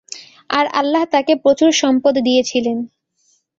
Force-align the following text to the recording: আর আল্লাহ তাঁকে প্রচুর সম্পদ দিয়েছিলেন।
আর 0.49 0.65
আল্লাহ 0.71 1.03
তাঁকে 1.13 1.33
প্রচুর 1.35 1.71
সম্পদ 1.81 2.15
দিয়েছিলেন। 2.19 2.77